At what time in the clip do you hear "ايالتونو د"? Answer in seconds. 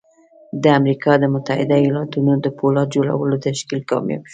1.81-2.47